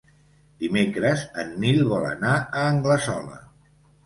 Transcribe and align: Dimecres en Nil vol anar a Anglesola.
Dimecres 0.63 1.25
en 1.43 1.51
Nil 1.65 1.83
vol 1.93 2.09
anar 2.13 2.33
a 2.41 2.65
Anglesola. 2.71 3.39